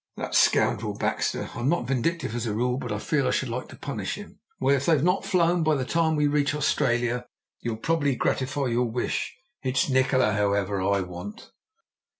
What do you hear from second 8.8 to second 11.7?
wish. It's Nikola, however, I want."